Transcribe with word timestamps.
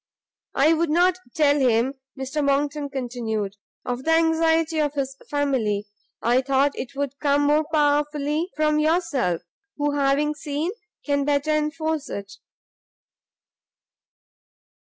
"I 0.55 0.73
would 0.73 0.89
not 0.89 1.19
tell 1.35 1.59
him," 1.59 1.93
Mr 2.19 2.43
Monckton 2.43 2.89
continued, 2.89 3.55
"of 3.85 4.03
the 4.03 4.13
anxiety 4.13 4.79
of 4.79 4.95
his 4.95 5.15
family; 5.29 5.85
I 6.23 6.41
thought 6.41 6.71
it 6.73 6.95
would 6.95 7.19
come 7.19 7.43
more 7.43 7.67
powerfully 7.71 8.49
from 8.55 8.79
yourself, 8.79 9.43
who, 9.77 9.91
having 9.91 10.33
seen, 10.33 10.71
can 11.05 11.23
better 11.23 11.51
enforce 11.51 12.09
it." 12.09 12.33